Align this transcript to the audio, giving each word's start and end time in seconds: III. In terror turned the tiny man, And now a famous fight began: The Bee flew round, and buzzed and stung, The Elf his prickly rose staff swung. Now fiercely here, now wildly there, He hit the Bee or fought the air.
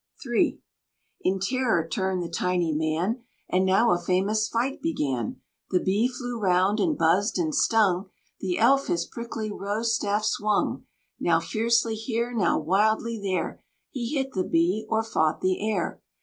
III. 0.25 0.59
In 1.21 1.39
terror 1.39 1.87
turned 1.87 2.23
the 2.23 2.27
tiny 2.27 2.73
man, 2.73 3.21
And 3.47 3.67
now 3.67 3.91
a 3.91 3.99
famous 3.99 4.47
fight 4.47 4.81
began: 4.81 5.39
The 5.69 5.79
Bee 5.79 6.07
flew 6.07 6.39
round, 6.39 6.79
and 6.79 6.97
buzzed 6.97 7.37
and 7.37 7.53
stung, 7.53 8.09
The 8.39 8.57
Elf 8.57 8.87
his 8.87 9.05
prickly 9.05 9.51
rose 9.51 9.93
staff 9.93 10.25
swung. 10.25 10.87
Now 11.19 11.39
fiercely 11.39 11.93
here, 11.93 12.33
now 12.33 12.57
wildly 12.57 13.19
there, 13.21 13.61
He 13.91 14.15
hit 14.17 14.31
the 14.31 14.43
Bee 14.43 14.87
or 14.89 15.03
fought 15.03 15.41
the 15.41 15.61
air. 15.69 16.01